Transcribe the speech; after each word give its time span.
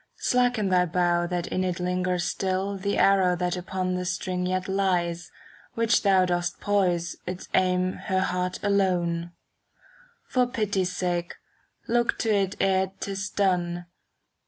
Slacken 0.17 0.69
thy 0.69 0.87
bow 0.87 1.27
that 1.27 1.45
in 1.45 1.63
it 1.63 1.79
linger 1.79 2.17
still 2.17 2.75
The 2.75 2.97
arrow 2.97 3.35
that 3.35 3.55
upon 3.55 3.93
the 3.93 4.03
string 4.03 4.47
yet 4.47 4.67
lies. 4.67 5.29
Which 5.75 6.01
thou 6.01 6.25
dost 6.25 6.59
poise, 6.59 7.17
its 7.27 7.47
aim 7.53 7.93
her 8.09 8.21
heart 8.21 8.57
alone; 8.63 9.31
^ 9.33 9.33
For 10.25 10.47
pity's 10.47 10.91
sake, 10.91 11.35
look 11.87 12.17
to 12.17 12.33
it 12.33 12.55
ere 12.59 12.91
'tis 12.99 13.29
done. 13.29 13.85